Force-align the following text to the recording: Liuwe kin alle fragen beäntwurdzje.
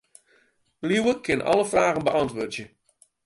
Liuwe 0.87 1.13
kin 1.25 1.43
alle 1.51 1.65
fragen 1.71 2.05
beäntwurdzje. 2.07 2.65